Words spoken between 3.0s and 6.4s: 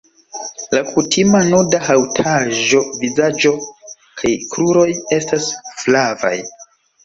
vizaĝo kaj kruroj estas flavaj.